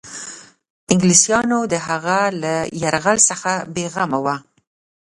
انګلیسیانو 0.91 1.59
د 1.71 1.73
هغه 1.87 2.17
له 2.41 2.53
یرغل 2.81 3.17
څخه 3.29 3.51
بېغمه 3.73 4.19
وه. 4.25 4.35